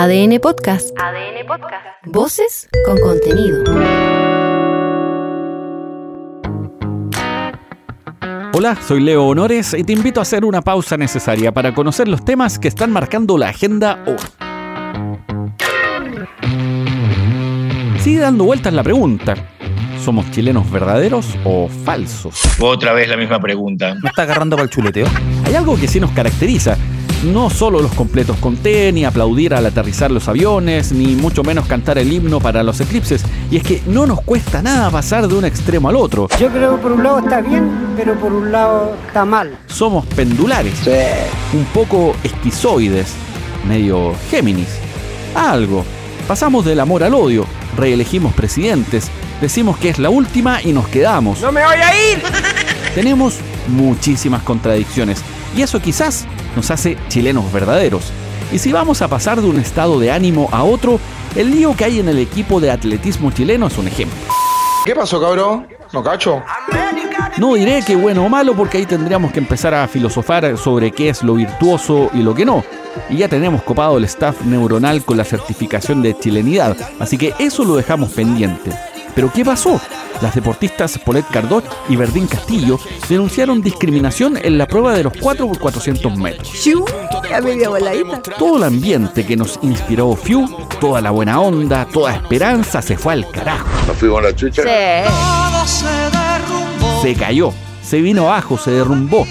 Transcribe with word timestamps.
ADN 0.00 0.38
Podcast. 0.38 0.96
ADN 0.96 1.44
Podcast. 1.44 1.84
Voces 2.06 2.68
con 2.86 3.00
contenido. 3.00 3.64
Hola, 8.54 8.76
soy 8.86 9.00
Leo 9.00 9.26
Honores 9.26 9.74
y 9.74 9.82
te 9.82 9.92
invito 9.92 10.20
a 10.20 10.22
hacer 10.22 10.44
una 10.44 10.62
pausa 10.62 10.96
necesaria 10.96 11.50
para 11.50 11.74
conocer 11.74 12.06
los 12.06 12.24
temas 12.24 12.60
que 12.60 12.68
están 12.68 12.92
marcando 12.92 13.36
la 13.36 13.48
agenda 13.48 14.04
hoy. 14.06 14.18
Sigue 17.98 18.20
dando 18.20 18.44
vueltas 18.44 18.72
la 18.72 18.84
pregunta. 18.84 19.34
¿Somos 20.00 20.30
chilenos 20.30 20.70
verdaderos 20.70 21.36
o 21.42 21.68
falsos? 21.68 22.40
Otra 22.60 22.92
vez 22.92 23.08
la 23.08 23.16
misma 23.16 23.40
pregunta. 23.40 23.96
¿No 24.00 24.10
está 24.10 24.22
agarrando 24.22 24.54
para 24.54 24.66
el 24.66 24.70
chuleteo? 24.70 25.08
Hay 25.44 25.56
algo 25.56 25.76
que 25.76 25.88
sí 25.88 25.98
nos 25.98 26.12
caracteriza. 26.12 26.76
No 27.24 27.50
solo 27.50 27.82
los 27.82 27.92
completos 27.94 28.36
con 28.36 28.56
té, 28.56 28.92
ni 28.92 29.04
aplaudir 29.04 29.52
al 29.52 29.66
aterrizar 29.66 30.08
los 30.08 30.28
aviones, 30.28 30.92
ni 30.92 31.16
mucho 31.16 31.42
menos 31.42 31.66
cantar 31.66 31.98
el 31.98 32.12
himno 32.12 32.38
para 32.38 32.62
los 32.62 32.80
eclipses. 32.80 33.24
Y 33.50 33.56
es 33.56 33.64
que 33.64 33.82
no 33.86 34.06
nos 34.06 34.20
cuesta 34.20 34.62
nada 34.62 34.88
pasar 34.88 35.26
de 35.26 35.34
un 35.34 35.44
extremo 35.44 35.88
al 35.88 35.96
otro. 35.96 36.28
Yo 36.38 36.48
creo 36.48 36.76
que 36.76 36.82
por 36.82 36.92
un 36.92 37.02
lado 37.02 37.18
está 37.18 37.40
bien, 37.40 37.68
pero 37.96 38.14
por 38.14 38.32
un 38.32 38.52
lado 38.52 38.96
está 39.04 39.24
mal. 39.24 39.58
Somos 39.66 40.06
pendulares. 40.06 40.74
Un 41.52 41.64
poco 41.74 42.14
esquizoides. 42.22 43.08
Medio 43.66 44.14
Géminis. 44.30 44.68
Algo. 45.34 45.84
Pasamos 46.28 46.64
del 46.64 46.78
amor 46.78 47.02
al 47.02 47.14
odio. 47.14 47.46
Reelegimos 47.76 48.32
presidentes. 48.32 49.08
Decimos 49.40 49.76
que 49.78 49.88
es 49.88 49.98
la 49.98 50.10
última 50.10 50.62
y 50.62 50.72
nos 50.72 50.86
quedamos. 50.86 51.40
¡No 51.40 51.50
me 51.50 51.64
voy 51.64 51.76
a 51.76 52.12
ir! 52.12 52.22
Tenemos 52.94 53.38
muchísimas 53.66 54.42
contradicciones. 54.42 55.20
Y 55.56 55.62
eso 55.62 55.80
quizás 55.80 56.26
nos 56.58 56.72
hace 56.72 56.98
chilenos 57.06 57.52
verdaderos. 57.52 58.10
Y 58.50 58.58
si 58.58 58.72
vamos 58.72 59.00
a 59.00 59.06
pasar 59.06 59.40
de 59.40 59.48
un 59.48 59.60
estado 59.60 60.00
de 60.00 60.10
ánimo 60.10 60.48
a 60.50 60.64
otro, 60.64 60.98
el 61.36 61.52
lío 61.52 61.76
que 61.76 61.84
hay 61.84 62.00
en 62.00 62.08
el 62.08 62.18
equipo 62.18 62.60
de 62.60 62.72
atletismo 62.72 63.30
chileno 63.30 63.68
es 63.68 63.78
un 63.78 63.86
ejemplo. 63.86 64.18
¿Qué 64.84 64.92
pasó, 64.92 65.20
cabrón? 65.20 65.68
¿No 65.92 66.02
cacho? 66.02 66.42
No 67.36 67.54
diré 67.54 67.82
que 67.86 67.94
bueno 67.94 68.24
o 68.24 68.28
malo 68.28 68.56
porque 68.56 68.78
ahí 68.78 68.86
tendríamos 68.86 69.30
que 69.30 69.38
empezar 69.38 69.72
a 69.72 69.86
filosofar 69.86 70.58
sobre 70.58 70.90
qué 70.90 71.10
es 71.10 71.22
lo 71.22 71.34
virtuoso 71.34 72.10
y 72.12 72.22
lo 72.24 72.34
que 72.34 72.44
no. 72.44 72.64
Y 73.08 73.18
ya 73.18 73.28
tenemos 73.28 73.62
copado 73.62 73.98
el 73.98 74.04
staff 74.04 74.42
neuronal 74.42 75.04
con 75.04 75.16
la 75.16 75.24
certificación 75.24 76.02
de 76.02 76.18
chilenidad, 76.18 76.76
así 76.98 77.16
que 77.16 77.34
eso 77.38 77.62
lo 77.62 77.76
dejamos 77.76 78.10
pendiente. 78.10 78.72
Pero 79.18 79.32
¿qué 79.32 79.44
pasó? 79.44 79.80
Las 80.22 80.36
deportistas 80.36 80.96
Paulette 80.96 81.26
Cardot 81.32 81.64
y 81.88 81.96
Verdín 81.96 82.28
Castillo 82.28 82.78
denunciaron 83.08 83.60
discriminación 83.60 84.38
en 84.40 84.56
la 84.56 84.68
prueba 84.68 84.94
de 84.94 85.02
los 85.02 85.12
4 85.20 85.44
x 85.44 85.58
400 85.58 86.16
metros. 86.16 86.48
Todo 88.38 88.58
el 88.58 88.62
ambiente 88.62 89.26
que 89.26 89.36
nos 89.36 89.58
inspiró 89.62 90.14
Fiu, 90.14 90.48
toda 90.80 91.00
la 91.00 91.10
buena 91.10 91.40
onda, 91.40 91.84
toda 91.86 92.14
esperanza 92.14 92.80
se 92.80 92.96
fue 92.96 93.14
al 93.14 93.28
carajo. 93.28 93.66
¿Nos 93.88 93.96
fuimos 93.96 94.20
a 94.20 94.22
la 94.22 94.36
chucha? 94.36 94.62
Se 97.02 97.14
cayó, 97.16 97.52
se 97.82 98.00
vino 98.00 98.28
abajo, 98.28 98.56
se 98.56 98.70
derrumbó. 98.70 99.26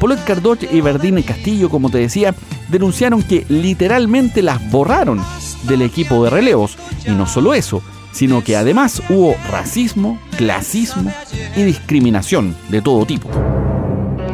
Paulette 0.00 0.24
Cardot 0.24 0.72
y 0.72 0.80
Verdín 0.80 1.22
Castillo, 1.22 1.70
como 1.70 1.88
te 1.88 1.98
decía, 1.98 2.34
denunciaron 2.68 3.22
que 3.22 3.46
literalmente 3.48 4.42
las 4.42 4.68
borraron 4.72 5.22
del 5.68 5.82
equipo 5.82 6.24
de 6.24 6.30
relevos. 6.30 6.76
Y 7.06 7.12
no 7.12 7.28
solo 7.28 7.54
eso, 7.54 7.80
sino 8.14 8.42
que 8.42 8.56
además 8.56 9.02
hubo 9.10 9.36
racismo, 9.50 10.18
clasismo 10.38 11.12
y 11.56 11.64
discriminación 11.64 12.56
de 12.70 12.80
todo 12.80 13.04
tipo. 13.04 13.28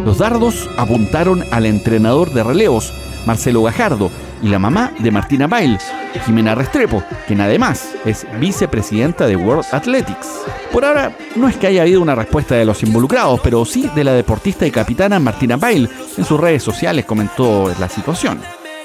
Los 0.05 0.19
dardos 0.19 0.69
apuntaron 0.79 1.43
al 1.51 1.67
entrenador 1.67 2.33
de 2.33 2.45
relevos, 2.45 2.93
Marcelo 3.27 3.63
Gajardo, 3.63 4.11
y 4.43 4.49
la 4.49 4.59
mamá 4.59 4.93
de 4.99 5.11
Martina 5.11 5.47
Bail, 5.47 5.79
Jimena 6.25 6.55
Restrepo, 6.55 7.03
quien 7.27 7.41
además 7.41 7.95
es 8.05 8.27
vicepresidenta 8.39 9.27
de 9.27 9.37
World 9.37 9.67
Athletics. 9.73 10.29
Por 10.73 10.85
ahora, 10.85 11.17
no 11.37 11.49
es 11.49 11.57
que 11.57 11.67
haya 11.67 11.83
habido 11.83 12.01
una 12.01 12.15
respuesta 12.15 12.55
de 12.55 12.65
los 12.65 12.83
involucrados, 12.83 13.41
pero 13.43 13.65
sí 13.65 13.91
de 13.95 14.05
la 14.05 14.13
deportista 14.13 14.67
y 14.67 14.71
capitana 14.71 15.19
Martina 15.19 15.57
Bail. 15.57 15.89
En 16.17 16.25
sus 16.25 16.41
redes 16.41 16.63
sociales 16.63 17.05
comentó 17.05 17.73
la 17.79 17.89
situación. 17.89 18.41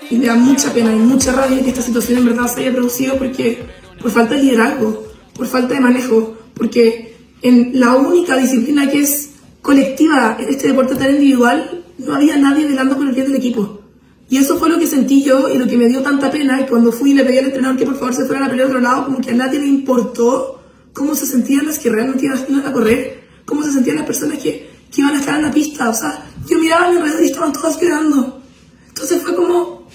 Y 0.10 0.18
me 0.18 0.28
da 0.28 0.36
mucha 0.36 0.72
pena 0.72 0.92
y 0.92 0.98
mucha 0.98 1.32
rabia 1.32 1.64
que 1.64 1.70
esta 1.70 1.82
situación 1.82 2.20
en 2.20 2.26
verdad 2.26 2.48
se 2.48 2.62
haya 2.62 2.72
producido 2.74 3.18
porque 3.18 3.66
por 4.02 4.12
falta 4.12 4.36
de 4.36 4.44
liderazgo, 4.44 5.08
por 5.36 5.48
falta 5.48 5.74
de 5.74 5.80
manejo, 5.80 6.38
porque 6.54 7.16
en 7.42 7.80
la 7.80 7.96
única 7.96 8.38
disciplina 8.38 8.90
que 8.90 9.02
es 9.02 9.32
colectiva 9.62 10.38
en 10.40 10.50
este 10.50 10.68
deporte 10.68 10.96
tan 10.96 11.12
individual, 11.12 11.84
no 11.98 12.16
había 12.16 12.38
nadie 12.38 12.68
velando 12.68 12.96
por 12.98 13.08
el 13.08 13.14
bien 13.14 13.28
del 13.28 13.36
equipo. 13.36 13.82
Y 14.30 14.38
eso 14.38 14.58
fue 14.58 14.70
lo 14.70 14.80
que 14.80 14.88
sentí 14.88 15.24
yo 15.24 15.50
y 15.50 15.58
lo 15.58 15.68
que 15.68 15.78
me 15.78 15.88
dio 15.88 16.02
tanta 16.02 16.32
pena. 16.32 16.62
Y 16.62 16.66
cuando 16.66 16.92
fui 16.92 17.12
y 17.12 17.14
le 17.14 17.24
pedí 17.24 17.38
al 17.38 17.46
entrenador 17.46 17.78
que 17.78 17.86
por 17.86 17.96
favor 17.96 18.14
se 18.14 18.26
fueran 18.26 18.46
a 18.46 18.50
pelear 18.50 18.68
a 18.68 18.70
otro 18.70 18.82
lado, 18.82 19.06
como 19.06 19.22
que 19.22 19.32
a 19.32 19.36
nadie 19.36 19.60
le 19.60 19.68
importó 19.68 20.62
cómo 20.94 21.14
se 21.14 21.28
sentían 21.28 21.66
las 21.66 21.78
que 21.78 21.90
realmente 21.90 22.26
iban 22.26 22.66
a 22.66 22.74
correr, 22.74 23.24
cómo 23.46 23.64
se 23.64 23.72
sentían 23.72 23.98
las 23.98 24.06
personas 24.06 24.40
que, 24.40 24.70
que 24.92 25.02
iban 25.02 25.16
a 25.16 25.20
estar 25.20 25.36
en 25.36 25.44
la 25.44 25.52
pista. 25.52 25.90
O 25.90 25.94
sea, 25.94 26.26
yo 26.48 26.58
miraba 26.58 26.88
a 26.88 26.90
mi 26.90 26.98
alrededor 26.98 27.24
y 27.24 27.26
estaban 27.28 27.54
todas 27.54 27.78
quedando. 27.78 28.42
Entonces 28.88 29.22
fue 29.22 29.36
como, 29.36 29.88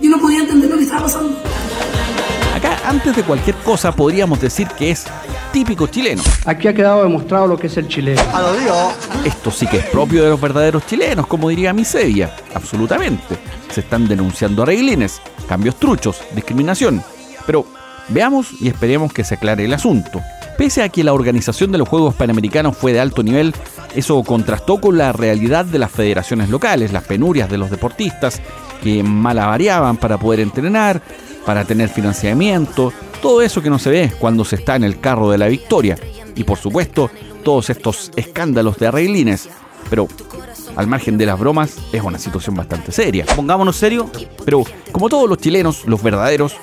yo 0.00 0.10
no 0.10 0.18
podía 0.18 0.40
entender 0.40 0.70
lo 0.70 0.76
que 0.76 0.84
estaba 0.84 1.02
pasando. 1.02 1.36
Antes 2.88 3.14
de 3.14 3.22
cualquier 3.22 3.54
cosa, 3.56 3.92
podríamos 3.92 4.40
decir 4.40 4.66
que 4.68 4.90
es 4.90 5.04
típico 5.52 5.88
chileno. 5.88 6.22
Aquí 6.46 6.68
ha 6.68 6.72
quedado 6.72 7.02
demostrado 7.02 7.46
lo 7.46 7.58
que 7.58 7.66
es 7.66 7.76
el 7.76 7.86
chileno. 7.86 8.22
Esto 9.26 9.50
sí 9.50 9.66
que 9.66 9.76
es 9.76 9.84
propio 9.88 10.24
de 10.24 10.30
los 10.30 10.40
verdaderos 10.40 10.86
chilenos, 10.86 11.26
como 11.26 11.50
diría 11.50 11.74
Miseria. 11.74 12.34
Absolutamente. 12.54 13.36
Se 13.70 13.80
están 13.80 14.08
denunciando 14.08 14.62
arreglines, 14.62 15.20
cambios 15.46 15.76
truchos, 15.76 16.22
discriminación. 16.34 17.02
Pero 17.44 17.66
veamos 18.08 18.52
y 18.58 18.68
esperemos 18.68 19.12
que 19.12 19.22
se 19.22 19.34
aclare 19.34 19.66
el 19.66 19.74
asunto. 19.74 20.22
Pese 20.56 20.82
a 20.82 20.88
que 20.88 21.04
la 21.04 21.12
organización 21.12 21.70
de 21.70 21.76
los 21.76 21.90
Juegos 21.90 22.14
Panamericanos 22.14 22.74
fue 22.74 22.94
de 22.94 23.00
alto 23.00 23.22
nivel, 23.22 23.54
eso 23.94 24.22
contrastó 24.22 24.80
con 24.80 24.96
la 24.96 25.12
realidad 25.12 25.66
de 25.66 25.78
las 25.78 25.90
federaciones 25.90 26.48
locales, 26.48 26.94
las 26.94 27.04
penurias 27.04 27.50
de 27.50 27.58
los 27.58 27.70
deportistas, 27.70 28.40
que 28.82 29.02
malavariaban 29.02 29.98
para 29.98 30.16
poder 30.16 30.40
entrenar, 30.40 31.02
para 31.48 31.64
tener 31.64 31.88
financiamiento, 31.88 32.92
todo 33.22 33.40
eso 33.40 33.62
que 33.62 33.70
no 33.70 33.78
se 33.78 33.88
ve 33.88 34.12
cuando 34.18 34.44
se 34.44 34.56
está 34.56 34.76
en 34.76 34.84
el 34.84 35.00
carro 35.00 35.30
de 35.30 35.38
la 35.38 35.46
victoria. 35.46 35.96
Y 36.36 36.44
por 36.44 36.58
supuesto, 36.58 37.10
todos 37.42 37.70
estos 37.70 38.12
escándalos 38.16 38.76
de 38.76 38.88
arreglines. 38.88 39.48
Pero 39.88 40.08
al 40.76 40.86
margen 40.88 41.16
de 41.16 41.24
las 41.24 41.38
bromas, 41.38 41.78
es 41.90 42.02
una 42.02 42.18
situación 42.18 42.54
bastante 42.54 42.92
seria. 42.92 43.24
Pongámonos 43.34 43.76
serio. 43.76 44.10
Pero 44.44 44.62
como 44.92 45.08
todos 45.08 45.26
los 45.26 45.38
chilenos, 45.38 45.86
los 45.86 46.02
verdaderos, 46.02 46.54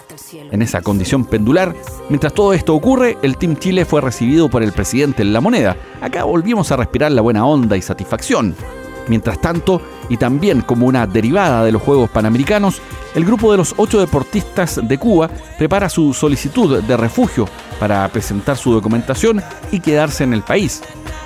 en 0.52 0.62
esa 0.62 0.84
condición 0.84 1.26
pendular, 1.26 1.76
mientras 2.10 2.36
todo 2.36 2.54
esto 2.54 2.76
ocurre, 2.76 3.18
el 3.24 3.38
Team 3.38 3.58
Chile 3.58 3.86
fue 3.86 4.02
recibido 4.02 4.50
por 4.50 4.62
el 4.62 4.72
presidente 4.72 5.24
en 5.24 5.34
la 5.34 5.42
moneda. 5.42 5.76
Acá 6.00 6.26
volvimos 6.26 6.72
a 6.72 6.78
respirar 6.78 7.12
la 7.12 7.24
buena 7.24 7.44
onda 7.44 7.76
y 7.76 7.82
satisfacción. 7.82 8.56
Mientras 9.08 9.40
tanto, 9.40 9.82
y 10.10 10.18
también 10.18 10.62
como 10.62 10.88
una 10.88 11.08
derivada 11.08 11.64
de 11.64 11.72
los 11.72 11.82
Juegos 11.82 12.10
Panamericanos, 12.10 12.82
el 13.16 13.26
grupo 13.26 13.52
de 13.52 13.58
los 13.58 13.74
ocho 13.78 14.00
deportistas 14.00 14.80
de 14.88 14.98
Cuba 14.98 15.30
prepara 15.58 15.90
su 15.90 16.14
solicitud 16.14 16.82
de 16.82 16.98
refugio 16.98 17.48
para 17.80 18.08
presentar 18.10 18.58
su 18.58 18.74
documentación 18.74 19.42
y 19.72 19.80
quedarse 19.80 20.24
en 20.24 20.34
el 20.34 20.42
país. 20.42 20.82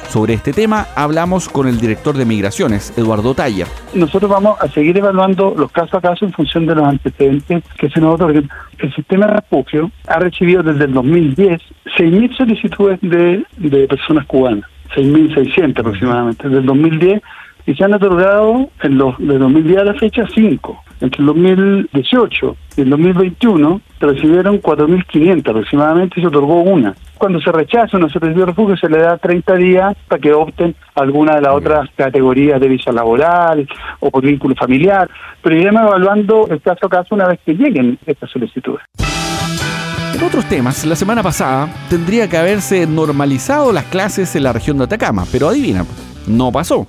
Sobre 0.10 0.34
este 0.34 0.54
tema 0.54 0.88
hablamos 0.96 1.50
con 1.50 1.68
el 1.68 1.80
director 1.80 2.18
de 2.18 2.26
Migraciones, 2.26 2.98
Eduardo 2.98 3.36
Taller. 3.36 3.68
Nosotros 3.94 4.30
vamos 4.30 4.60
a 4.60 4.68
seguir 4.68 4.98
evaluando 4.98 5.54
los 5.56 5.72
casos 5.72 5.94
a 5.94 6.02
caso 6.02 6.26
en 6.26 6.34
función 6.34 6.66
de 6.66 6.74
los 6.74 6.88
antecedentes 6.88 7.64
que 7.78 7.90
se 7.92 8.00
nos 8.02 8.16
otorguen. 8.16 8.50
El 8.80 8.94
sistema 8.96 9.28
de 9.28 9.34
refugio 9.34 9.92
ha 10.08 10.18
recibido 10.18 10.64
desde 10.64 10.86
el 10.86 10.94
2010 10.94 11.62
6.000 11.98 12.38
solicitudes 12.38 13.00
de, 13.02 13.44
de 13.58 13.88
personas 13.88 14.26
cubanas, 14.26 14.68
6.600 14.96 15.80
aproximadamente. 15.80 16.48
Desde 16.48 16.62
el 16.62 16.66
2010 16.66 17.22
y 17.70 17.76
se 17.76 17.84
han 17.84 17.94
otorgado 17.94 18.68
en 18.82 18.98
los 18.98 19.16
de 19.20 19.38
2010 19.38 19.78
a 19.78 19.84
la 19.84 19.94
fecha 19.94 20.26
cinco. 20.34 20.82
Entre 21.02 21.22
el 21.22 21.28
2018 21.28 22.58
y 22.78 22.82
el 22.82 22.90
2021 22.90 23.82
se 24.00 24.06
recibieron 24.08 24.60
4.500 24.60 25.48
aproximadamente 25.48 26.20
y 26.20 26.24
se 26.24 26.28
otorgó 26.30 26.64
una. 26.64 26.96
Cuando 27.20 27.40
se 27.40 27.52
rechaza 27.52 27.98
una 27.98 28.10
solicitud 28.10 28.40
de 28.40 28.46
refugio 28.48 28.76
se 28.76 28.90
le 28.90 28.98
da 28.98 29.18
30 29.18 29.56
días 29.58 29.96
para 30.08 30.20
que 30.20 30.34
opten 30.34 30.76
alguna 30.96 31.36
de 31.36 31.42
las 31.42 31.54
otras 31.54 31.88
categorías 31.96 32.60
de 32.60 32.70
visa 32.70 32.92
laboral 32.92 33.68
o 34.00 34.10
por 34.10 34.24
vínculo 34.24 34.56
familiar, 34.56 35.08
pero 35.44 35.56
iremos 35.56 35.84
evaluando 35.84 36.48
el 36.50 36.60
caso 36.62 36.88
a 36.88 36.90
caso 36.90 37.14
una 37.14 37.28
vez 37.28 37.40
que 37.46 37.54
lleguen 37.54 38.00
estas 38.08 38.32
solicitudes. 38.32 38.84
En 40.16 40.24
otros 40.24 40.44
temas, 40.46 40.84
la 40.88 40.96
semana 40.96 41.22
pasada 41.22 41.70
tendría 41.88 42.28
que 42.28 42.36
haberse 42.36 42.88
normalizado 42.88 43.72
las 43.72 43.84
clases 43.86 44.36
en 44.36 44.42
la 44.42 44.54
región 44.54 44.80
de 44.80 44.86
Atacama, 44.86 45.26
pero 45.32 45.50
adivina, 45.50 45.86
no 46.26 46.52
pasó. 46.52 46.88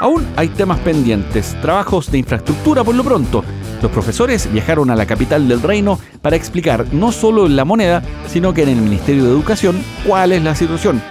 Aún 0.00 0.26
hay 0.34 0.48
temas 0.48 0.78
pendientes, 0.78 1.54
trabajos 1.60 2.10
de 2.10 2.16
infraestructura 2.16 2.82
por 2.82 2.94
lo 2.94 3.04
pronto. 3.04 3.44
Los 3.82 3.90
profesores 3.90 4.50
viajaron 4.50 4.88
a 4.90 4.96
la 4.96 5.04
capital 5.04 5.46
del 5.46 5.60
reino 5.60 5.98
para 6.22 6.36
explicar 6.36 6.86
no 6.92 7.12
solo 7.12 7.44
en 7.44 7.54
la 7.54 7.66
moneda, 7.66 8.02
sino 8.26 8.54
que 8.54 8.62
en 8.62 8.70
el 8.70 8.80
Ministerio 8.80 9.24
de 9.24 9.30
Educación 9.30 9.78
cuál 10.06 10.32
es 10.32 10.42
la 10.42 10.54
situación 10.54 11.02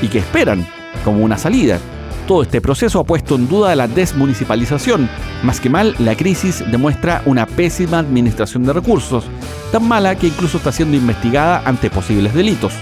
y 0.00 0.08
qué 0.08 0.20
esperan 0.20 0.66
como 1.04 1.22
una 1.22 1.36
salida. 1.36 1.78
Todo 2.26 2.42
este 2.42 2.62
proceso 2.62 3.00
ha 3.00 3.04
puesto 3.04 3.34
en 3.34 3.48
duda 3.48 3.76
la 3.76 3.86
desmunicipalización. 3.86 5.10
Más 5.42 5.60
que 5.60 5.68
mal, 5.68 5.94
la 5.98 6.16
crisis 6.16 6.64
demuestra 6.70 7.20
una 7.26 7.44
pésima 7.44 7.98
administración 7.98 8.64
de 8.64 8.72
recursos, 8.72 9.24
tan 9.72 9.86
mala 9.86 10.14
que 10.14 10.28
incluso 10.28 10.56
está 10.56 10.72
siendo 10.72 10.96
investigada 10.96 11.62
ante 11.66 11.90
posibles 11.90 12.32
delitos. 12.32 12.72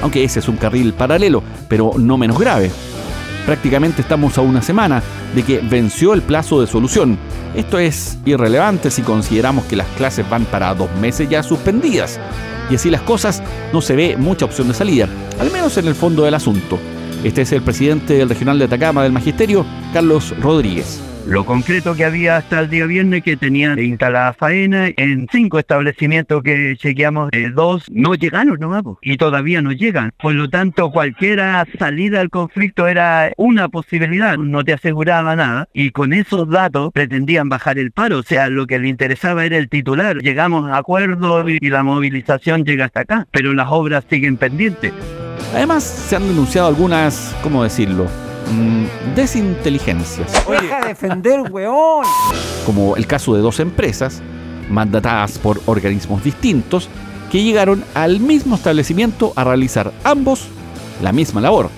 Aunque 0.00 0.24
ese 0.24 0.40
es 0.40 0.48
un 0.48 0.56
carril 0.56 0.92
paralelo, 0.94 1.44
pero 1.68 1.92
no 1.96 2.18
menos 2.18 2.40
grave. 2.40 2.72
Prácticamente 3.46 4.02
estamos 4.02 4.38
a 4.38 4.40
una 4.40 4.62
semana 4.62 5.02
de 5.34 5.42
que 5.42 5.58
venció 5.58 6.14
el 6.14 6.22
plazo 6.22 6.60
de 6.60 6.66
solución. 6.66 7.18
Esto 7.54 7.78
es 7.78 8.18
irrelevante 8.24 8.90
si 8.90 9.02
consideramos 9.02 9.64
que 9.64 9.76
las 9.76 9.88
clases 9.96 10.28
van 10.30 10.44
para 10.44 10.74
dos 10.74 10.90
meses 11.00 11.28
ya 11.28 11.42
suspendidas. 11.42 12.20
Y 12.70 12.76
así 12.76 12.88
las 12.88 13.02
cosas 13.02 13.42
no 13.72 13.82
se 13.82 13.96
ve 13.96 14.16
mucha 14.16 14.44
opción 14.44 14.68
de 14.68 14.74
salida, 14.74 15.08
al 15.40 15.50
menos 15.50 15.76
en 15.76 15.88
el 15.88 15.94
fondo 15.94 16.22
del 16.22 16.34
asunto. 16.34 16.78
Este 17.24 17.42
es 17.42 17.52
el 17.52 17.62
presidente 17.62 18.14
del 18.14 18.28
Regional 18.28 18.58
de 18.58 18.64
Atacama 18.64 19.04
del 19.04 19.12
Magisterio, 19.12 19.64
Carlos 19.92 20.34
Rodríguez. 20.40 21.00
Lo 21.24 21.46
concreto 21.46 21.94
que 21.94 22.04
había 22.04 22.36
hasta 22.36 22.58
el 22.58 22.68
día 22.68 22.84
viernes 22.84 23.22
que 23.22 23.36
tenían 23.36 23.78
instalada 23.78 24.32
faena 24.32 24.88
en 24.96 25.28
cinco 25.30 25.60
establecimientos 25.60 26.42
que 26.42 26.74
chequeamos, 26.76 27.30
eh, 27.32 27.50
dos 27.54 27.84
no 27.92 28.16
llegaron 28.16 28.58
no 28.58 28.98
y 29.00 29.16
todavía 29.18 29.62
no 29.62 29.70
llegan. 29.70 30.12
Por 30.20 30.34
lo 30.34 30.50
tanto, 30.50 30.90
cualquier 30.90 31.40
salida 31.78 32.20
al 32.20 32.28
conflicto 32.28 32.88
era 32.88 33.30
una 33.36 33.68
posibilidad, 33.68 34.36
no 34.36 34.64
te 34.64 34.72
aseguraba 34.72 35.36
nada 35.36 35.68
y 35.72 35.92
con 35.92 36.12
esos 36.12 36.50
datos 36.50 36.90
pretendían 36.92 37.48
bajar 37.48 37.78
el 37.78 37.92
paro, 37.92 38.18
o 38.18 38.22
sea, 38.24 38.48
lo 38.48 38.66
que 38.66 38.80
le 38.80 38.88
interesaba 38.88 39.44
era 39.44 39.58
el 39.58 39.68
titular. 39.68 40.16
Llegamos 40.16 40.68
a 40.68 40.78
acuerdo 40.78 41.48
y 41.48 41.60
la 41.68 41.84
movilización 41.84 42.64
llega 42.64 42.86
hasta 42.86 43.00
acá, 43.02 43.28
pero 43.30 43.54
las 43.54 43.68
obras 43.70 44.04
siguen 44.10 44.36
pendientes. 44.38 44.92
Además, 45.54 45.84
se 45.84 46.16
han 46.16 46.26
denunciado 46.26 46.68
algunas, 46.68 47.34
¿cómo 47.42 47.62
decirlo? 47.62 48.06
Mm, 48.50 49.14
desinteligencias. 49.14 50.32
Deja 50.48 50.80
de 50.80 50.88
defender, 50.88 51.42
weón. 51.50 52.04
Como 52.66 52.96
el 52.96 53.06
caso 53.06 53.34
de 53.34 53.42
dos 53.42 53.60
empresas, 53.60 54.22
mandatadas 54.68 55.38
por 55.38 55.60
organismos 55.66 56.24
distintos, 56.24 56.88
que 57.30 57.42
llegaron 57.42 57.84
al 57.94 58.20
mismo 58.20 58.56
establecimiento 58.56 59.32
a 59.36 59.44
realizar 59.44 59.92
ambos 60.04 60.46
la 61.02 61.12
misma 61.12 61.40
labor. 61.40 61.70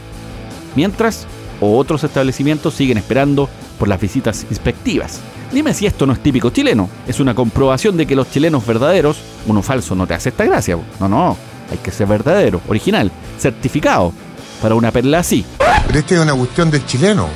Mientras, 0.75 1.27
otros 1.61 2.03
establecimientos 2.05 2.75
siguen 2.75 2.99
esperando 2.99 3.49
por 3.79 3.89
las 3.89 4.01
visitas 4.01 4.47
inspectivas. 4.51 5.21
Dime 5.53 5.73
si 5.73 5.87
esto 5.87 6.07
no 6.07 6.13
es 6.13 6.21
típico 6.21 6.51
chileno. 6.51 6.89
Es 7.07 7.21
una 7.21 7.35
comprobación 7.35 7.97
de 7.97 8.07
que 8.07 8.17
los 8.17 8.31
chilenos 8.31 8.67
verdaderos, 8.67 9.19
uno 9.47 9.63
falso 9.63 9.95
no 9.95 10.07
te 10.07 10.15
hace 10.15 10.31
esta 10.31 10.45
gracia. 10.45 10.77
No, 10.99 11.09
no. 11.09 11.37
Hay 11.71 11.79
que 11.79 11.91
ser 11.91 12.07
verdadero, 12.07 12.61
original, 12.69 13.11
certificado 13.39 14.13
para 14.61 14.75
una 14.75 14.91
perla 14.91 15.19
así. 15.19 15.45
Pero 15.87 15.99
esta 15.99 16.15
es 16.15 16.21
una 16.21 16.35
cuestión 16.35 16.71
del 16.71 16.85
chileno. 16.87 17.29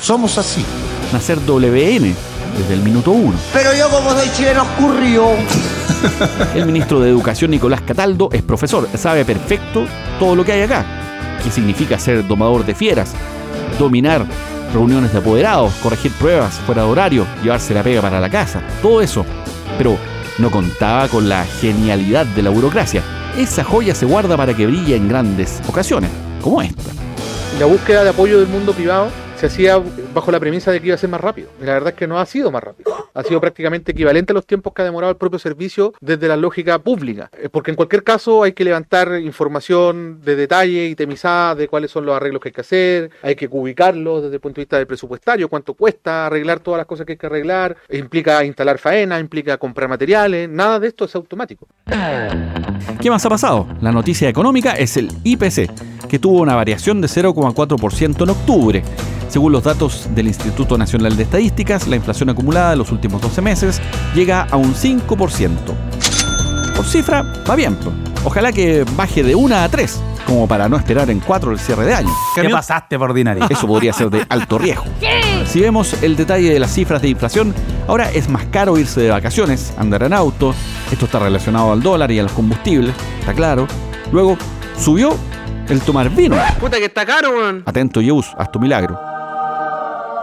Somos 0.00 0.38
así. 0.38 0.64
Nacer 1.12 1.38
WN 1.46 2.14
desde 2.58 2.74
el 2.74 2.80
minuto 2.80 3.12
uno. 3.12 3.36
Pero 3.52 3.74
yo 3.74 3.88
como 3.88 4.10
soy 4.10 4.28
chileno 4.32 4.62
ocurrió. 4.62 5.28
El 6.54 6.66
ministro 6.66 7.00
de 7.00 7.10
Educación 7.10 7.50
Nicolás 7.50 7.82
Cataldo 7.82 8.28
es 8.32 8.42
profesor, 8.42 8.88
sabe 8.96 9.24
perfecto 9.24 9.86
todo 10.18 10.34
lo 10.34 10.44
que 10.44 10.52
hay 10.52 10.62
acá. 10.62 10.84
¿Qué 11.42 11.50
significa 11.50 11.98
ser 11.98 12.26
domador 12.26 12.64
de 12.66 12.74
fieras? 12.74 13.12
Dominar 13.78 14.26
reuniones 14.72 15.12
de 15.12 15.18
apoderados, 15.18 15.72
corregir 15.82 16.12
pruebas 16.12 16.54
fuera 16.66 16.82
de 16.82 16.88
horario, 16.88 17.26
llevarse 17.42 17.74
la 17.74 17.82
pega 17.82 18.02
para 18.02 18.20
la 18.20 18.30
casa, 18.30 18.60
todo 18.82 19.00
eso. 19.00 19.24
Pero 19.78 19.96
no 20.38 20.50
contaba 20.50 21.08
con 21.08 21.28
la 21.28 21.44
genialidad 21.44 22.26
de 22.26 22.42
la 22.42 22.50
burocracia 22.50 23.02
esa 23.36 23.62
joya 23.62 23.94
se 23.94 24.06
guarda 24.06 24.36
para 24.36 24.54
que 24.54 24.66
brille 24.66 24.96
en 24.96 25.08
grandes 25.08 25.60
ocasiones, 25.68 26.10
como 26.42 26.62
esta. 26.62 26.82
La 27.58 27.66
búsqueda 27.66 28.02
de 28.04 28.10
apoyo 28.10 28.38
del 28.38 28.48
mundo 28.48 28.72
privado 28.72 29.08
se 29.36 29.46
hacía 29.46 29.82
bajo 30.14 30.30
la 30.30 30.40
premisa 30.40 30.70
de 30.70 30.80
que 30.80 30.86
iba 30.86 30.94
a 30.94 30.98
ser 30.98 31.10
más 31.10 31.20
rápido. 31.20 31.48
Y 31.60 31.64
la 31.64 31.74
verdad 31.74 31.90
es 31.90 31.94
que 31.94 32.06
no 32.06 32.18
ha 32.18 32.26
sido 32.26 32.50
más 32.50 32.62
rápido. 32.62 33.08
Ha 33.12 33.22
sido 33.22 33.40
prácticamente 33.40 33.92
equivalente 33.92 34.32
a 34.32 34.34
los 34.34 34.46
tiempos 34.46 34.72
que 34.72 34.82
ha 34.82 34.84
demorado 34.84 35.10
el 35.10 35.16
propio 35.16 35.38
servicio 35.38 35.92
desde 36.00 36.28
la 36.28 36.36
lógica 36.36 36.78
pública. 36.78 37.30
Eh, 37.38 37.48
porque 37.50 37.70
en 37.70 37.76
cualquier 37.76 38.02
caso 38.02 38.42
hay 38.42 38.52
que 38.52 38.64
levantar 38.64 39.20
información 39.20 40.20
de 40.22 40.36
detalle 40.36 40.86
y 40.86 40.94
temizada 40.94 41.54
de 41.54 41.68
cuáles 41.68 41.90
son 41.90 42.06
los 42.06 42.16
arreglos 42.16 42.40
que 42.40 42.48
hay 42.48 42.52
que 42.52 42.60
hacer, 42.60 43.10
hay 43.22 43.34
que 43.34 43.48
ubicarlos 43.50 44.22
desde 44.22 44.36
el 44.36 44.40
punto 44.40 44.56
de 44.56 44.62
vista 44.62 44.78
del 44.78 44.86
presupuestario, 44.86 45.48
cuánto 45.48 45.74
cuesta 45.74 46.26
arreglar 46.26 46.60
todas 46.60 46.78
las 46.78 46.86
cosas 46.86 47.06
que 47.06 47.12
hay 47.12 47.18
que 47.18 47.26
arreglar, 47.26 47.76
implica 47.90 48.44
instalar 48.44 48.78
faena, 48.78 49.18
implica 49.18 49.58
comprar 49.58 49.88
materiales, 49.88 50.48
nada 50.48 50.80
de 50.80 50.88
esto 50.88 51.04
es 51.04 51.14
automático. 51.14 51.66
¿Qué 53.00 53.10
más 53.10 53.24
ha 53.24 53.28
pasado? 53.28 53.66
La 53.80 53.92
noticia 53.92 54.28
económica 54.28 54.72
es 54.72 54.96
el 54.96 55.10
IPC, 55.24 56.08
que 56.08 56.18
tuvo 56.18 56.40
una 56.40 56.54
variación 56.54 57.00
de 57.00 57.08
0,4% 57.08 58.22
en 58.22 58.30
octubre. 58.30 58.82
Según 59.28 59.52
los 59.52 59.64
datos 59.64 60.08
del 60.14 60.28
Instituto 60.28 60.78
Nacional 60.78 61.16
de 61.16 61.24
Estadísticas, 61.24 61.88
la 61.88 61.96
inflación 61.96 62.30
acumulada 62.30 62.72
en 62.72 62.78
los 62.78 62.92
últimos 62.92 63.20
12 63.20 63.42
meses 63.42 63.80
llega 64.14 64.46
a 64.50 64.56
un 64.56 64.74
5%. 64.74 65.50
Por 66.76 66.84
cifra, 66.84 67.22
va 67.48 67.56
bien. 67.56 67.76
Ojalá 68.24 68.52
que 68.52 68.84
baje 68.96 69.22
de 69.22 69.34
1 69.34 69.56
a 69.56 69.68
3, 69.68 70.00
como 70.26 70.46
para 70.46 70.68
no 70.68 70.76
esperar 70.76 71.10
en 71.10 71.20
4 71.20 71.52
el 71.52 71.58
cierre 71.58 71.86
de 71.86 71.94
año. 71.94 72.10
¿Qué 72.34 72.48
pasaste 72.48 72.98
por 72.98 73.10
ordinario? 73.10 73.46
Eso 73.48 73.66
podría 73.66 73.92
ser 73.92 74.10
de 74.10 74.24
alto 74.28 74.58
riesgo. 74.58 74.84
Si 75.46 75.60
vemos 75.60 76.02
el 76.02 76.16
detalle 76.16 76.52
de 76.52 76.60
las 76.60 76.72
cifras 76.72 77.02
de 77.02 77.08
inflación, 77.08 77.54
ahora 77.88 78.10
es 78.10 78.28
más 78.28 78.44
caro 78.46 78.78
irse 78.78 79.00
de 79.00 79.10
vacaciones, 79.10 79.72
andar 79.78 80.02
en 80.02 80.12
auto, 80.12 80.54
esto 80.90 81.06
está 81.06 81.18
relacionado 81.18 81.72
al 81.72 81.82
dólar 81.82 82.10
y 82.10 82.18
a 82.18 82.22
los 82.22 82.32
combustibles, 82.32 82.94
está 83.20 83.32
claro. 83.32 83.66
Luego, 84.12 84.36
subió 84.78 85.16
el 85.68 85.80
tomar 85.80 86.10
vino. 86.10 86.36
Puta 86.60 86.78
que 86.78 86.86
está 86.86 87.04
caro, 87.04 87.30
weón. 87.30 87.62
Atento, 87.64 88.00
Yus, 88.00 88.26
haz 88.38 88.52
tu 88.52 88.60
milagro 88.60 89.15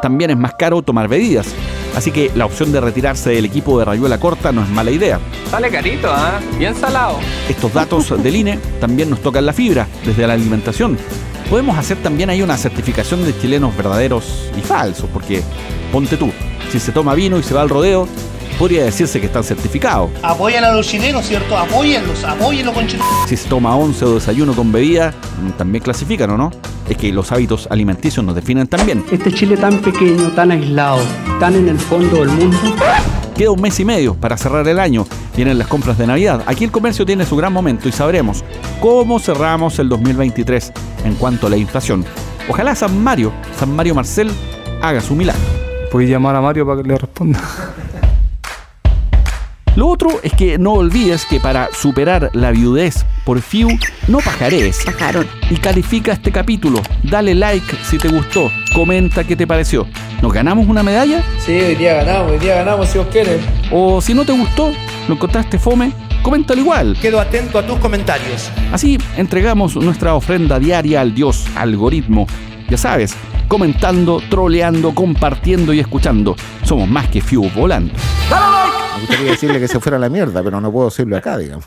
también 0.03 0.31
es 0.31 0.37
más 0.37 0.55
caro 0.55 0.81
tomar 0.81 1.07
bebidas. 1.07 1.47
Así 1.95 2.11
que 2.11 2.29
la 2.35 2.45
opción 2.45 2.73
de 2.73 2.81
retirarse 2.81 3.29
del 3.29 3.45
equipo 3.45 3.79
de 3.79 3.85
Rayuela 3.85 4.19
Corta 4.19 4.51
no 4.51 4.61
es 4.61 4.67
mala 4.67 4.91
idea. 4.91 5.17
Sale 5.49 5.69
carito, 5.69 6.11
¿ah? 6.11 6.41
Bien 6.59 6.75
salado. 6.75 7.19
Estos 7.47 7.71
datos 7.71 8.21
del 8.21 8.35
INE 8.35 8.59
también 8.81 9.09
nos 9.09 9.21
tocan 9.21 9.45
la 9.45 9.53
fibra, 9.53 9.87
desde 10.05 10.27
la 10.27 10.33
alimentación. 10.33 10.97
Podemos 11.49 11.77
hacer 11.77 11.95
también 12.03 12.29
ahí 12.29 12.41
una 12.41 12.57
certificación 12.57 13.23
de 13.23 13.39
chilenos 13.39 13.77
verdaderos 13.77 14.49
y 14.57 14.61
falsos, 14.61 15.09
porque 15.13 15.41
ponte 15.93 16.17
tú, 16.17 16.33
si 16.69 16.81
se 16.81 16.91
toma 16.91 17.13
vino 17.13 17.39
y 17.39 17.43
se 17.43 17.53
va 17.53 17.61
al 17.61 17.69
rodeo, 17.69 18.05
podría 18.59 18.83
decirse 18.83 19.21
que 19.21 19.27
están 19.27 19.45
certificados. 19.45 20.09
Apoyan 20.21 20.65
a 20.65 20.73
los 20.73 20.85
chilenos, 20.85 21.25
¿cierto? 21.25 21.57
Apóyenlos, 21.57 22.25
apóyenlos 22.25 22.73
con 22.73 22.87
chilenos. 22.87 23.07
Si 23.29 23.37
se 23.37 23.47
toma 23.47 23.73
once 23.77 24.03
o 24.03 24.15
desayuno 24.15 24.53
con 24.53 24.69
bebida, 24.69 25.13
también 25.57 25.81
clasifican, 25.81 26.29
¿o 26.31 26.37
no? 26.37 26.51
Es 26.89 26.97
que 26.97 27.11
los 27.13 27.31
hábitos 27.31 27.67
alimenticios 27.69 28.25
nos 28.25 28.35
definen 28.35 28.67
también. 28.67 29.05
Este 29.11 29.31
Chile 29.31 29.57
tan 29.57 29.79
pequeño, 29.81 30.29
tan 30.31 30.51
aislado, 30.51 30.99
tan 31.39 31.55
en 31.55 31.69
el 31.69 31.79
fondo 31.79 32.17
del 32.17 32.29
mundo. 32.29 32.57
Queda 33.35 33.51
un 33.51 33.61
mes 33.61 33.79
y 33.79 33.85
medio 33.85 34.13
para 34.15 34.37
cerrar 34.37 34.67
el 34.67 34.79
año. 34.79 35.05
Vienen 35.35 35.57
las 35.57 35.67
compras 35.67 35.97
de 35.97 36.05
Navidad. 36.05 36.43
Aquí 36.45 36.65
el 36.65 36.71
comercio 36.71 37.05
tiene 37.05 37.25
su 37.25 37.35
gran 37.35 37.51
momento 37.51 37.87
y 37.87 37.91
sabremos 37.91 38.43
cómo 38.79 39.19
cerramos 39.19 39.79
el 39.79 39.89
2023 39.89 40.71
en 41.05 41.15
cuanto 41.15 41.47
a 41.47 41.49
la 41.49 41.57
inflación. 41.57 42.05
Ojalá 42.49 42.75
San 42.75 43.01
Mario, 43.01 43.31
San 43.57 43.75
Mario 43.75 43.95
Marcel, 43.95 44.29
haga 44.81 45.01
su 45.01 45.15
milagro. 45.15 45.41
Puedes 45.91 46.09
llamar 46.09 46.35
a 46.35 46.41
Mario 46.41 46.65
para 46.65 46.81
que 46.81 46.87
le 46.87 46.97
responda. 46.97 47.39
Lo 49.75 49.87
otro 49.87 50.19
es 50.21 50.33
que 50.33 50.59
no 50.59 50.73
olvides 50.73 51.25
que 51.25 51.39
para 51.39 51.69
superar 51.73 52.29
la 52.33 52.51
viudez 52.51 53.05
por 53.25 53.41
FIU, 53.41 53.69
no 54.07 54.19
pajarees. 54.19 54.83
Pajaron. 54.85 55.25
Y 55.49 55.55
califica 55.55 56.13
este 56.13 56.31
capítulo. 56.31 56.79
Dale 57.01 57.33
like 57.33 57.75
si 57.89 57.97
te 57.97 58.07
gustó. 58.07 58.51
Comenta 58.75 59.23
qué 59.23 59.35
te 59.35 59.47
pareció. 59.47 59.87
¿Nos 60.21 60.31
ganamos 60.31 60.67
una 60.67 60.83
medalla? 60.83 61.23
Sí, 61.39 61.53
hoy 61.53 61.75
día 61.75 61.95
ganamos, 61.95 62.33
hoy 62.33 62.39
día 62.39 62.55
ganamos 62.55 62.87
si 62.87 62.99
os 62.99 63.07
quieren. 63.07 63.39
O 63.71 63.99
si 63.99 64.13
no 64.13 64.23
te 64.25 64.31
gustó, 64.31 64.71
lo 65.07 65.15
encontraste 65.15 65.57
fome, 65.57 65.91
coméntalo 66.21 66.61
igual. 66.61 66.95
Quedo 67.01 67.19
atento 67.19 67.57
a 67.57 67.65
tus 67.65 67.79
comentarios. 67.79 68.51
Así 68.71 68.99
entregamos 69.17 69.75
nuestra 69.75 70.13
ofrenda 70.13 70.59
diaria 70.59 71.01
al 71.01 71.15
dios 71.15 71.47
algoritmo. 71.55 72.27
Ya 72.69 72.77
sabes, 72.77 73.15
comentando, 73.47 74.21
troleando, 74.29 74.93
compartiendo 74.93 75.73
y 75.73 75.79
escuchando. 75.79 76.35
Somos 76.63 76.87
más 76.87 77.07
que 77.07 77.21
FIU 77.21 77.49
volando. 77.55 77.93
Me 78.95 78.99
gustaría 79.01 79.31
decirle 79.31 79.59
que 79.59 79.67
se 79.67 79.79
fuera 79.79 79.97
a 79.97 79.99
la 79.99 80.09
mierda, 80.09 80.43
pero 80.43 80.61
no 80.61 80.71
puedo 80.71 80.89
decirlo 80.89 81.17
acá, 81.17 81.37
digamos. 81.37 81.65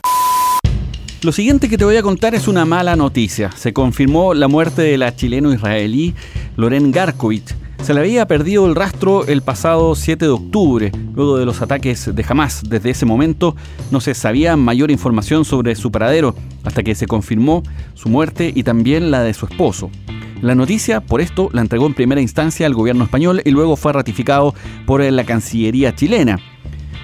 Lo 1.23 1.31
siguiente 1.31 1.67
que 1.67 1.77
te 1.77 1.85
voy 1.85 1.97
a 1.97 2.03
contar 2.03 2.35
es 2.35 2.47
una 2.47 2.63
mala 2.63 2.95
noticia. 2.95 3.51
Se 3.51 3.73
confirmó 3.73 4.33
la 4.33 4.47
muerte 4.47 4.83
de 4.83 4.97
la 4.97 5.15
chileno-israelí 5.15 6.13
Loren 6.55 6.91
Garkovich. 6.91 7.55
Se 7.81 7.93
le 7.93 8.01
había 8.01 8.27
perdido 8.27 8.65
el 8.65 8.75
rastro 8.75 9.25
el 9.25 9.41
pasado 9.41 9.95
7 9.95 10.25
de 10.25 10.31
octubre, 10.31 10.91
luego 11.15 11.37
de 11.37 11.45
los 11.45 11.61
ataques 11.61 12.13
de 12.13 12.25
Hamas. 12.27 12.63
Desde 12.67 12.91
ese 12.91 13.05
momento 13.05 13.55
no 13.91 13.99
se 13.99 14.13
sabía 14.13 14.55
mayor 14.55 14.91
información 14.91 15.43
sobre 15.43 15.75
su 15.75 15.91
paradero, 15.91 16.35
hasta 16.63 16.83
que 16.83 16.95
se 16.95 17.07
confirmó 17.07 17.63
su 17.93 18.09
muerte 18.09 18.51
y 18.53 18.63
también 18.63 19.11
la 19.11 19.21
de 19.21 19.33
su 19.33 19.45
esposo. 19.45 19.89
La 20.41 20.53
noticia, 20.53 21.01
por 21.01 21.19
esto, 21.19 21.49
la 21.51 21.61
entregó 21.61 21.87
en 21.87 21.95
primera 21.95 22.21
instancia 22.21 22.67
al 22.67 22.75
gobierno 22.75 23.03
español 23.03 23.41
y 23.43 23.49
luego 23.49 23.75
fue 23.75 23.91
ratificado 23.91 24.53
por 24.85 25.01
la 25.01 25.23
Cancillería 25.23 25.95
chilena. 25.95 26.39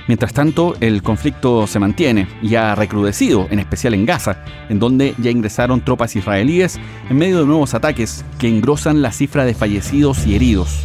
Mientras 0.07 0.33
tanto, 0.33 0.75
el 0.81 1.01
conflicto 1.01 1.65
se 1.65 1.79
mantiene 1.79 2.27
y 2.41 2.55
ha 2.55 2.75
recrudecido, 2.75 3.47
en 3.49 3.59
especial 3.59 3.93
en 3.93 4.05
Gaza, 4.05 4.43
en 4.69 4.79
donde 4.79 5.15
ya 5.17 5.31
ingresaron 5.31 5.81
tropas 5.81 6.15
israelíes 6.15 6.79
en 7.09 7.17
medio 7.17 7.39
de 7.39 7.45
nuevos 7.45 7.73
ataques 7.73 8.25
que 8.37 8.49
engrosan 8.49 9.01
la 9.01 9.11
cifra 9.11 9.45
de 9.45 9.53
fallecidos 9.53 10.27
y 10.27 10.35
heridos. 10.35 10.79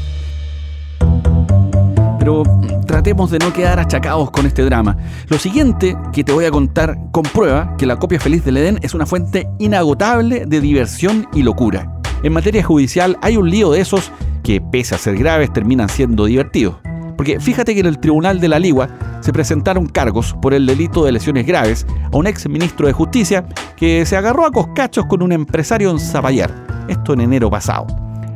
Pero 2.18 2.44
tratemos 2.86 3.30
de 3.30 3.38
no 3.38 3.52
quedar 3.52 3.80
achacados 3.80 4.30
con 4.30 4.46
este 4.46 4.62
drama. 4.64 4.96
Lo 5.28 5.38
siguiente 5.38 5.96
que 6.12 6.22
te 6.22 6.32
voy 6.32 6.44
a 6.44 6.50
contar 6.50 6.96
comprueba 7.10 7.76
que 7.76 7.86
la 7.86 7.96
copia 7.96 8.20
feliz 8.20 8.44
del 8.44 8.58
Edén 8.58 8.78
es 8.82 8.94
una 8.94 9.06
fuente 9.06 9.48
inagotable 9.58 10.46
de 10.46 10.60
diversión 10.60 11.26
y 11.32 11.42
locura. 11.42 11.92
En 12.22 12.32
materia 12.32 12.62
judicial 12.62 13.16
hay 13.22 13.36
un 13.36 13.50
lío 13.50 13.72
de 13.72 13.80
esos 13.80 14.12
que, 14.44 14.60
pese 14.60 14.94
a 14.94 14.98
ser 14.98 15.16
graves, 15.16 15.52
terminan 15.52 15.88
siendo 15.88 16.26
divertidos. 16.26 16.76
Porque 17.18 17.40
fíjate 17.40 17.74
que 17.74 17.80
en 17.80 17.86
el 17.86 17.98
Tribunal 17.98 18.40
de 18.40 18.46
la 18.46 18.60
Ligua 18.60 18.88
se 19.20 19.32
presentaron 19.32 19.86
cargos 19.86 20.36
por 20.40 20.54
el 20.54 20.64
delito 20.64 21.04
de 21.04 21.10
lesiones 21.10 21.44
graves 21.44 21.84
a 22.12 22.16
un 22.16 22.28
ex 22.28 22.48
ministro 22.48 22.86
de 22.86 22.92
Justicia 22.92 23.44
que 23.76 24.06
se 24.06 24.16
agarró 24.16 24.46
a 24.46 24.52
coscachos 24.52 25.04
con 25.06 25.22
un 25.22 25.32
empresario 25.32 25.90
en 25.90 25.98
Zapallar. 25.98 26.86
Esto 26.86 27.14
en 27.14 27.22
enero 27.22 27.50
pasado. 27.50 27.88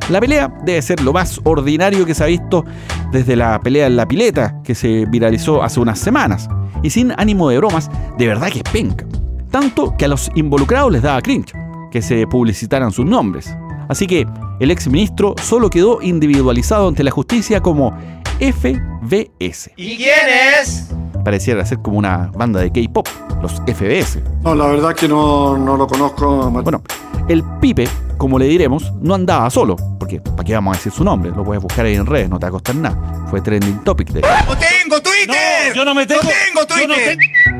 La 0.09 0.19
pelea 0.19 0.53
debe 0.65 0.81
ser 0.81 1.01
lo 1.01 1.13
más 1.13 1.39
ordinario 1.45 2.05
que 2.05 2.13
se 2.13 2.25
ha 2.25 2.27
visto 2.27 2.65
desde 3.13 3.37
la 3.37 3.57
pelea 3.61 3.87
en 3.87 3.95
la 3.95 4.05
pileta 4.05 4.61
que 4.65 4.75
se 4.75 5.05
viralizó 5.05 5.63
hace 5.63 5.79
unas 5.79 5.97
semanas. 5.97 6.49
Y 6.83 6.89
sin 6.89 7.13
ánimo 7.15 7.47
de 7.47 7.59
bromas, 7.59 7.89
de 8.17 8.27
verdad 8.27 8.49
que 8.49 8.59
es 8.59 8.69
penca. 8.69 9.05
Tanto 9.49 9.95
que 9.97 10.03
a 10.03 10.09
los 10.09 10.29
involucrados 10.35 10.91
les 10.91 11.03
daba 11.03 11.21
cringe 11.21 11.53
que 11.89 12.01
se 12.01 12.27
publicitaran 12.27 12.91
sus 12.91 13.05
nombres. 13.05 13.55
Así 13.87 14.07
que 14.07 14.27
el 14.59 14.71
ex 14.71 14.89
ministro 14.89 15.35
solo 15.41 15.69
quedó 15.69 16.01
individualizado 16.01 16.89
ante 16.89 17.03
la 17.03 17.11
justicia 17.11 17.61
como 17.61 17.95
FBS. 18.43 19.71
¿Y 19.77 19.95
quién 19.95 20.27
es? 20.59 20.89
Pareciera 21.23 21.65
ser 21.65 21.79
como 21.79 21.97
una 21.97 22.29
banda 22.35 22.59
de 22.59 22.71
K-pop, 22.73 23.07
los 23.41 23.53
FBS. 23.65 24.21
No, 24.41 24.53
la 24.53 24.65
verdad 24.65 24.93
que 24.93 25.07
no, 25.07 25.57
no 25.57 25.77
lo 25.77 25.87
conozco. 25.87 26.51
Bueno, 26.51 26.83
el 27.29 27.41
Pipe, 27.61 27.87
como 28.17 28.37
le 28.37 28.45
diremos, 28.47 28.91
no 28.99 29.13
andaba 29.13 29.49
solo, 29.49 29.77
porque 29.97 30.19
¿para 30.19 30.43
qué 30.43 30.55
vamos 30.55 30.75
a 30.75 30.77
decir 30.77 30.91
su 30.91 31.05
nombre? 31.05 31.31
Lo 31.31 31.45
puedes 31.45 31.63
buscar 31.63 31.85
ahí 31.85 31.95
en 31.95 32.05
redes, 32.05 32.29
no 32.29 32.37
te 32.37 32.45
va 32.45 32.49
a 32.49 32.51
costar 32.51 32.75
nada. 32.75 33.25
Fue 33.29 33.39
trending 33.39 33.81
topic 33.85 34.09
de... 34.09 34.19
¡No 34.19 34.57
tengo 34.57 35.01
Twitter! 35.01 35.73
yo 35.73 35.85
no 35.85 35.95
me 35.95 36.05
tengo. 36.05 36.21
¡No 36.23 36.65
tengo 36.65 36.95
Twitter! 36.97 37.17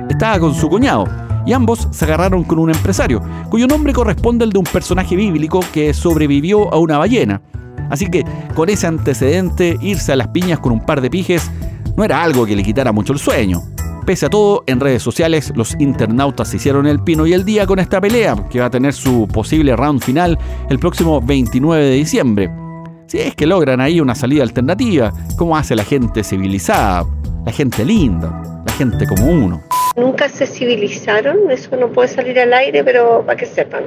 Estaba 0.09 0.37
con 0.37 0.53
su 0.53 0.67
cuñado, 0.67 1.07
y 1.45 1.53
ambos 1.53 1.87
se 1.91 2.03
agarraron 2.03 2.43
con 2.43 2.59
un 2.59 2.71
empresario, 2.71 3.21
cuyo 3.49 3.67
nombre 3.67 3.93
corresponde 3.93 4.43
al 4.43 4.51
de 4.51 4.59
un 4.59 4.65
personaje 4.65 5.15
bíblico 5.15 5.61
que 5.71 5.93
sobrevivió 5.93 6.73
a 6.73 6.77
una 6.77 6.97
ballena. 6.97 7.41
Así 7.93 8.07
que, 8.07 8.25
con 8.55 8.69
ese 8.69 8.87
antecedente, 8.87 9.77
irse 9.79 10.13
a 10.13 10.15
las 10.15 10.29
piñas 10.29 10.57
con 10.57 10.71
un 10.71 10.83
par 10.83 10.99
de 10.99 11.11
pijes 11.11 11.51
no 11.95 12.03
era 12.03 12.23
algo 12.23 12.43
que 12.43 12.55
le 12.55 12.63
quitara 12.63 12.91
mucho 12.91 13.13
el 13.13 13.19
sueño. 13.19 13.61
Pese 14.03 14.25
a 14.25 14.29
todo, 14.31 14.63
en 14.65 14.79
redes 14.79 15.03
sociales 15.03 15.53
los 15.55 15.75
internautas 15.79 16.51
hicieron 16.55 16.87
el 16.87 17.03
pino 17.03 17.27
y 17.27 17.33
el 17.33 17.45
día 17.45 17.67
con 17.67 17.77
esta 17.77 18.01
pelea, 18.01 18.35
que 18.49 18.59
va 18.59 18.65
a 18.65 18.69
tener 18.71 18.93
su 18.93 19.27
posible 19.27 19.75
round 19.75 20.01
final 20.01 20.39
el 20.71 20.79
próximo 20.79 21.21
29 21.21 21.85
de 21.85 21.93
diciembre. 21.93 22.49
Si 23.05 23.19
es 23.19 23.35
que 23.35 23.45
logran 23.45 23.79
ahí 23.79 24.01
una 24.01 24.15
salida 24.15 24.41
alternativa, 24.41 25.13
como 25.37 25.55
hace 25.55 25.75
la 25.75 25.83
gente 25.83 26.23
civilizada, 26.23 27.05
la 27.45 27.51
gente 27.51 27.85
linda, 27.85 28.63
la 28.65 28.73
gente 28.73 29.05
como 29.05 29.27
uno. 29.27 29.61
Nunca 29.95 30.29
se 30.29 30.47
civilizaron, 30.47 31.51
eso 31.51 31.77
no 31.77 31.89
puede 31.89 32.07
salir 32.07 32.39
al 32.39 32.51
aire, 32.53 32.83
pero 32.83 33.23
para 33.23 33.37
que 33.37 33.45
sepan. 33.45 33.83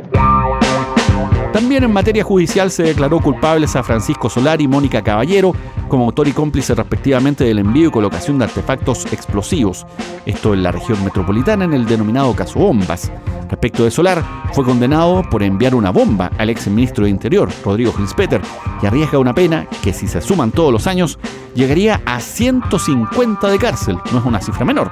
También 1.52 1.84
en 1.84 1.92
materia 1.92 2.22
judicial 2.22 2.70
se 2.70 2.82
declaró 2.82 3.20
culpables 3.20 3.76
a 3.76 3.82
Francisco 3.82 4.28
Solari 4.28 4.64
y 4.64 4.68
Mónica 4.68 5.02
Caballero 5.02 5.52
como 5.88 6.04
autor 6.04 6.28
y 6.28 6.32
cómplice 6.32 6.74
respectivamente 6.74 7.44
del 7.44 7.58
envío 7.58 7.88
y 7.88 7.90
colocación 7.90 8.38
de 8.38 8.44
artefactos 8.44 9.06
explosivos. 9.12 9.86
Esto 10.24 10.54
en 10.54 10.62
la 10.62 10.72
región 10.72 11.02
metropolitana 11.04 11.64
en 11.64 11.74
el 11.74 11.86
denominado 11.86 12.34
caso 12.34 12.58
Bombas. 12.58 13.10
Respecto 13.48 13.84
de 13.84 13.90
Solar, 13.90 14.24
fue 14.52 14.64
condenado 14.64 15.22
por 15.30 15.42
enviar 15.42 15.74
una 15.74 15.90
bomba 15.90 16.30
al 16.38 16.50
ex 16.50 16.66
ministro 16.66 17.04
de 17.04 17.10
Interior, 17.10 17.48
Rodrigo 17.64 17.94
Hinspeter, 17.96 18.40
y 18.82 18.86
arriesga 18.86 19.18
una 19.18 19.34
pena 19.34 19.68
que 19.82 19.92
si 19.92 20.08
se 20.08 20.20
suman 20.20 20.50
todos 20.50 20.72
los 20.72 20.86
años, 20.86 21.18
llegaría 21.54 22.00
a 22.04 22.20
150 22.20 23.48
de 23.48 23.58
cárcel. 23.58 23.98
No 24.12 24.18
es 24.18 24.24
una 24.24 24.40
cifra 24.40 24.64
menor. 24.64 24.90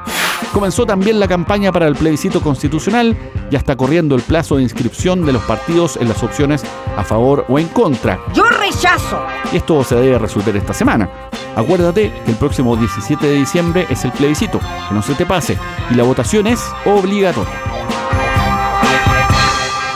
Comenzó 0.52 0.86
también 0.86 1.18
la 1.18 1.26
campaña 1.26 1.72
para 1.72 1.88
el 1.88 1.96
plebiscito 1.96 2.40
constitucional, 2.40 3.16
ya 3.50 3.58
está 3.58 3.76
corriendo 3.76 4.14
el 4.14 4.22
plazo 4.22 4.56
de 4.56 4.62
inscripción 4.62 5.26
de 5.26 5.32
los 5.32 5.42
partidos 5.42 5.96
en 5.96 6.08
las 6.08 6.22
opciones 6.22 6.64
a 6.96 7.02
favor 7.02 7.44
o 7.48 7.58
en 7.58 7.68
contra. 7.68 8.20
Yo 8.34 8.44
rechazo. 8.44 9.18
Y 9.52 9.56
esto 9.56 9.82
se 9.84 9.96
debe 9.96 10.18
resolver 10.18 10.56
esta 10.56 10.72
semana. 10.84 11.08
Acuérdate 11.56 12.12
que 12.24 12.32
el 12.32 12.36
próximo 12.36 12.76
17 12.76 13.26
de 13.26 13.36
diciembre 13.36 13.86
es 13.88 14.04
el 14.04 14.12
plebiscito, 14.12 14.58
que 14.58 14.94
no 14.94 15.00
se 15.02 15.14
te 15.14 15.24
pase, 15.24 15.56
y 15.90 15.94
la 15.94 16.02
votación 16.02 16.46
es 16.46 16.62
obligatoria. 16.84 17.54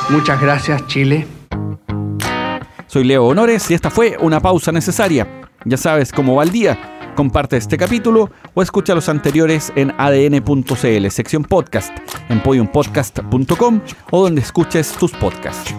Muchas 0.09 0.41
gracias, 0.41 0.87
Chile. 0.87 1.27
Soy 2.87 3.05
Leo 3.05 3.27
Honores 3.27 3.71
y 3.71 3.75
esta 3.75 3.91
fue 3.91 4.17
una 4.19 4.41
pausa 4.41 4.73
necesaria. 4.73 5.29
Ya 5.67 5.77
sabes 5.77 6.11
cómo 6.11 6.37
va 6.37 6.45
el 6.45 6.53
día. 6.53 7.13
Comparte 7.15 7.59
este 7.59 7.77
capítulo 7.77 8.31
o 8.55 8.63
escucha 8.63 8.95
los 8.95 9.11
anteriores 9.11 9.71
en 9.77 9.93
adn.cl, 9.99 11.11
sección 11.11 11.45
podcast, 11.45 11.93
en 12.31 12.43
podiumpodcast.com 12.43 13.81
o 14.11 14.23
donde 14.23 14.41
escuches 14.41 14.93
tus 14.93 15.13
podcasts. 15.13 15.75